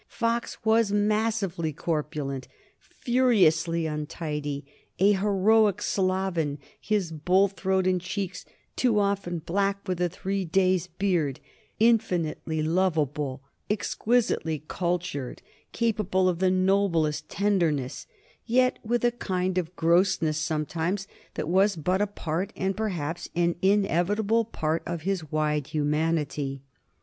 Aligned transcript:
Fox 0.07 0.57
was 0.65 0.91
massively 0.91 1.71
corpulent, 1.71 2.47
furiously 2.79 3.85
untidy, 3.85 4.65
a 4.97 5.11
heroic 5.13 5.79
sloven, 5.79 6.57
his 6.79 7.11
bull 7.11 7.47
throat 7.47 7.85
and 7.85 8.01
cheeks 8.01 8.43
too 8.75 8.97
often 8.97 9.37
black 9.37 9.87
with 9.87 10.01
a 10.01 10.09
three 10.09 10.43
days' 10.43 10.87
beard, 10.87 11.39
infinitely 11.77 12.63
lovable, 12.63 13.43
exquisitely 13.69 14.63
cultured, 14.67 15.43
capable 15.71 16.27
of 16.27 16.39
the 16.39 16.49
noblest 16.49 17.29
tenderness, 17.29 18.07
yet 18.43 18.79
with 18.83 19.05
a 19.05 19.11
kind 19.11 19.59
of 19.59 19.75
grossness 19.75 20.39
sometimes 20.39 21.07
that 21.35 21.47
was 21.47 21.75
but 21.75 22.01
a 22.01 22.07
part, 22.07 22.51
and 22.55 22.75
perhaps 22.75 23.29
an 23.35 23.53
inevitable 23.61 24.45
part, 24.45 24.81
of 24.87 25.03
his 25.03 25.31
wide 25.31 25.67
humanity. 25.67 26.63